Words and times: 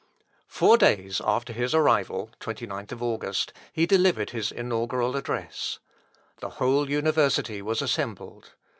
Four 0.47 0.79
days 0.79 1.21
after 1.23 1.53
his 1.53 1.75
arrival 1.75 2.31
(29th 2.39 2.99
August) 3.03 3.53
he 3.71 3.85
delivered 3.85 4.31
his 4.31 4.51
inaugural 4.51 5.15
address. 5.15 5.77
The 6.39 6.49
whole 6.57 6.89
university 6.89 7.61
was 7.61 7.83
assembled. 7.83 8.53